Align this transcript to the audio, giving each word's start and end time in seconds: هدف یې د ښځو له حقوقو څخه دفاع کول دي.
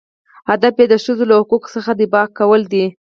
هدف 0.49 0.73
یې 0.81 0.85
د 0.89 0.93
ښځو 1.03 1.23
له 1.29 1.35
حقوقو 1.41 1.69
څخه 1.75 1.91
دفاع 2.01 2.25
کول 2.39 2.61
دي. 2.73 2.85